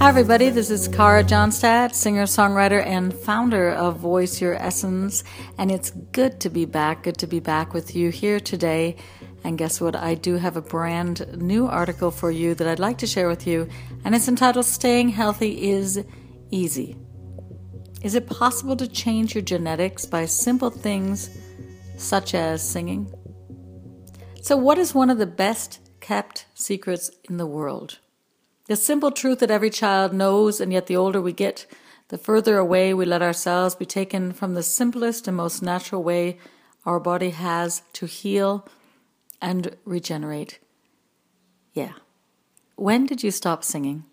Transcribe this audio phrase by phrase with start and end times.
[0.00, 0.50] Hi, everybody.
[0.50, 5.24] This is Kara Johnstad, singer, songwriter, and founder of Voice Your Essence.
[5.58, 7.02] And it's good to be back.
[7.02, 8.94] Good to be back with you here today.
[9.42, 9.96] And guess what?
[9.96, 13.44] I do have a brand new article for you that I'd like to share with
[13.44, 13.68] you.
[14.04, 16.04] And it's entitled Staying Healthy is
[16.52, 16.96] Easy.
[18.00, 21.28] Is it possible to change your genetics by simple things
[21.96, 23.12] such as singing?
[24.42, 27.98] So, what is one of the best kept secrets in the world?
[28.68, 31.66] The simple truth that every child knows, and yet the older we get,
[32.08, 36.38] the further away we let ourselves be taken from the simplest and most natural way
[36.84, 38.68] our body has to heal
[39.40, 40.58] and regenerate.
[41.72, 41.94] Yeah.
[42.76, 44.04] When did you stop singing?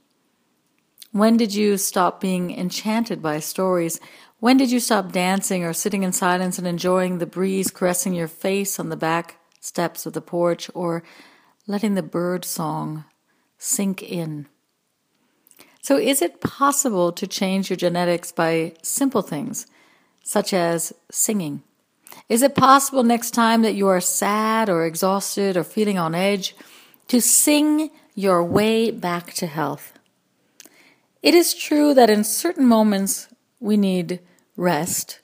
[1.12, 4.00] When did you stop being enchanted by stories?
[4.40, 8.28] When did you stop dancing or sitting in silence and enjoying the breeze caressing your
[8.30, 11.04] face on the back steps of the porch or
[11.68, 13.04] letting the bird song
[13.58, 14.48] sink in.
[15.82, 19.68] So, is it possible to change your genetics by simple things,
[20.24, 21.62] such as singing?
[22.28, 26.56] Is it possible next time that you are sad or exhausted or feeling on edge
[27.10, 29.94] to sing your way back to health?
[31.22, 33.28] It is true that in certain moments
[33.60, 34.22] we need
[34.58, 35.20] rest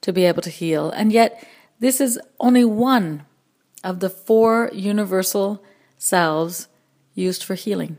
[0.00, 1.46] to be able to heal, and yet
[1.78, 3.26] this is only one
[3.84, 5.62] of the four universal
[5.98, 6.68] salves
[7.16, 7.98] used for healing.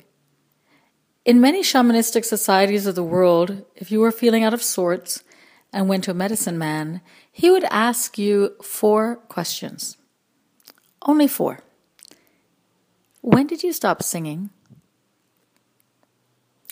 [1.26, 5.24] In many shamanistic societies of the world, if you were feeling out of sorts
[5.74, 9.98] and went to a medicine man, he would ask you four questions.
[11.02, 11.60] Only four.
[13.20, 14.52] When did you stop singing?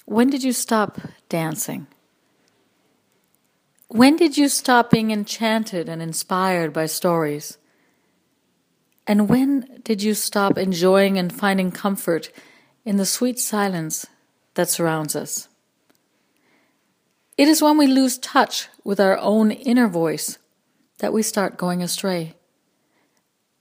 [0.06, 1.88] When did you stop dancing?
[3.88, 7.58] When did you stop being enchanted and inspired by stories?
[9.08, 12.32] And when did you stop enjoying and finding comfort
[12.84, 14.06] in the sweet silence
[14.56, 15.48] that surrounds us?
[17.38, 20.38] It is when we lose touch with our own inner voice
[21.00, 22.34] that we start going astray.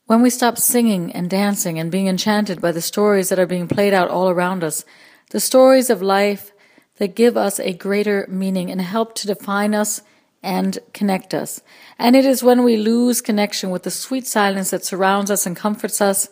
[0.06, 3.69] When we stop singing and dancing and being enchanted by the stories that are being
[3.69, 4.84] played out all around us,
[5.31, 6.53] the stories of life
[6.97, 10.03] that give us a greater meaning and help to define us
[10.44, 11.62] and connect us.
[11.99, 15.56] And it is when we lose connection with the sweet silence that surrounds us and
[15.56, 16.28] comforts us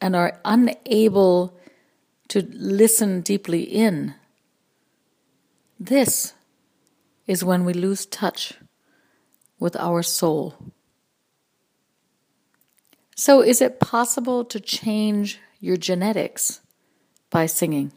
[0.00, 1.58] and are unable
[2.28, 4.14] to listen deeply in.
[5.78, 6.34] This
[7.26, 8.54] is when we lose touch
[9.58, 10.54] with our soul.
[13.16, 16.60] So, is it possible to change your genetics
[17.30, 17.92] by singing?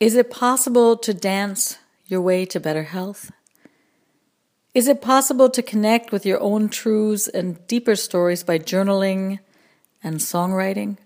[0.00, 3.30] Is it possible to dance your way to better health?
[4.74, 9.40] Is it possible to connect with your own truths and deeper stories by journaling
[10.02, 10.96] and songwriting?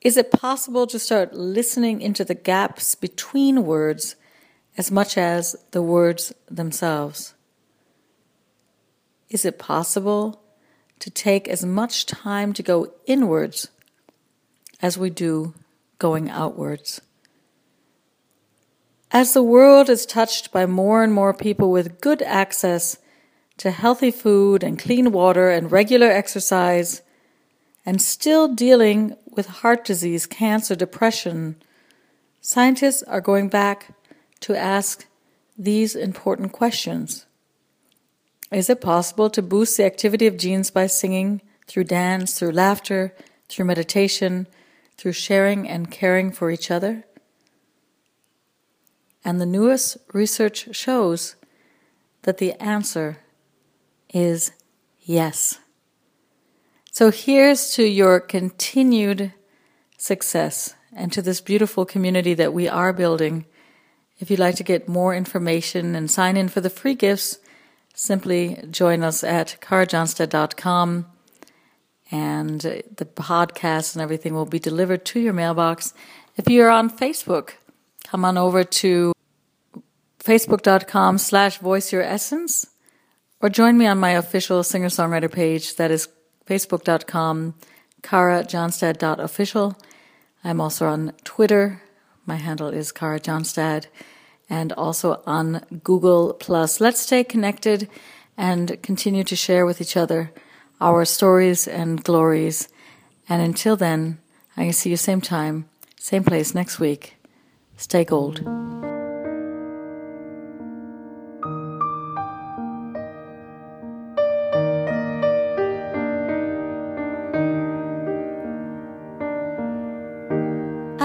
[0.00, 4.14] Is it possible to start listening into the gaps between words
[4.76, 7.34] as much as the words themselves?
[9.28, 10.42] Is it possible
[11.00, 13.68] to take as much time to go inwards
[14.80, 15.54] as we do
[15.98, 17.00] going outwards?
[19.12, 22.96] As the world is touched by more and more people with good access
[23.58, 27.02] to healthy food and clean water and regular exercise,
[27.84, 31.56] and still dealing with heart disease, cancer, depression,
[32.40, 33.94] scientists are going back
[34.40, 35.06] to ask
[35.58, 37.26] these important questions.
[38.50, 43.14] Is it possible to boost the activity of genes by singing, through dance, through laughter,
[43.50, 44.46] through meditation,
[44.96, 47.04] through sharing and caring for each other?
[49.24, 51.36] And the newest research shows
[52.22, 53.18] that the answer
[54.12, 54.52] is
[55.00, 55.58] yes.
[56.90, 59.32] So here's to your continued
[59.96, 63.46] success and to this beautiful community that we are building.
[64.18, 67.38] If you'd like to get more information and sign in for the free gifts,
[67.94, 71.06] simply join us at karajohnstad.com
[72.10, 75.94] and the podcast and everything will be delivered to your mailbox.
[76.36, 77.52] If you're on Facebook,
[78.04, 79.11] come on over to
[80.24, 82.66] facebook.com slash voice your essence
[83.40, 86.08] or join me on my official singer-songwriter page that is
[86.46, 87.54] facebook.com
[88.02, 89.76] karajohnstad.official.
[90.44, 91.82] I'm also on Twitter.
[92.26, 93.86] My handle is Kara Johnstad
[94.48, 96.80] and also on Google Plus.
[96.80, 97.88] Let's stay connected
[98.36, 100.32] and continue to share with each other
[100.80, 102.68] our stories and glories.
[103.28, 104.18] And until then,
[104.56, 107.16] I see you same time, same place next week.
[107.76, 108.81] Stay gold.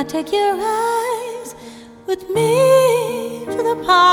[0.07, 1.54] Take your eyes
[2.06, 4.06] with me to the pond.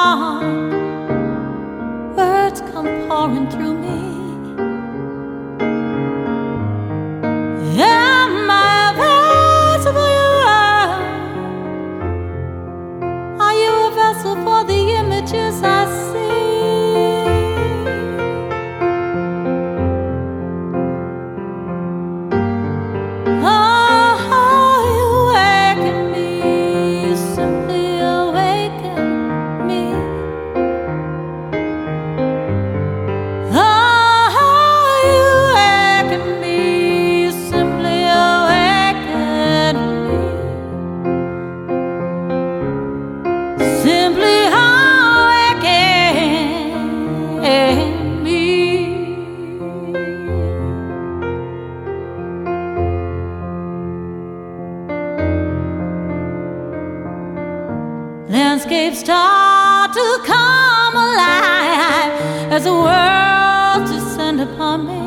[58.95, 65.05] Landscapes start to come alive as the world descend upon me.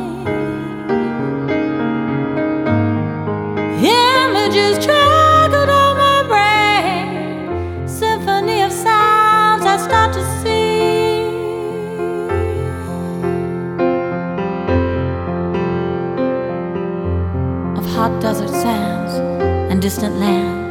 [3.79, 11.27] Images trickle down my brain, symphony of sounds I start to see.
[17.77, 19.13] Of hot desert sands
[19.71, 20.66] and distant lands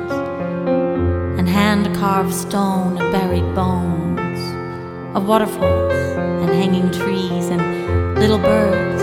[1.67, 4.41] hand carved stone and buried bones,
[5.17, 5.93] of waterfalls
[6.43, 7.61] and hanging trees and
[8.21, 9.03] little birds,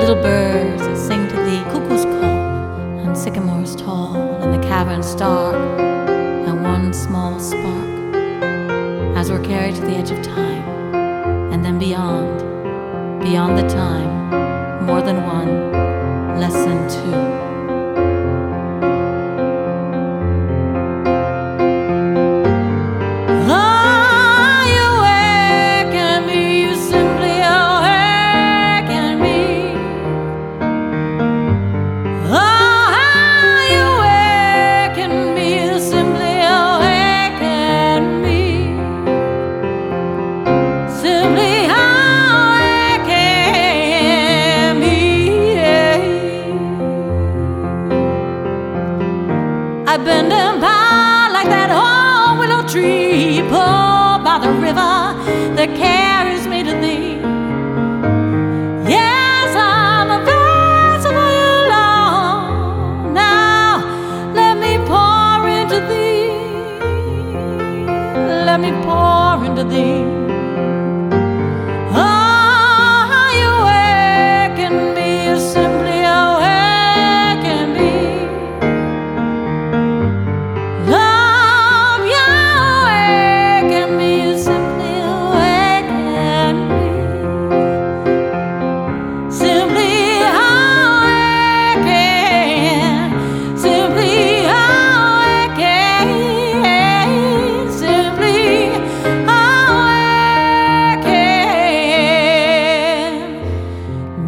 [0.00, 5.56] little birds that sing to the cuckoo's call and sycamores tall and the caverns dark
[6.46, 8.14] and one small spark
[9.18, 10.62] as we're carried to the edge of time
[11.52, 12.38] and then beyond,
[13.24, 15.50] beyond the time, more than one,
[16.38, 17.49] less than two.
[54.30, 54.92] By the river
[55.56, 56.19] the carries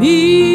[0.02, 0.51] me.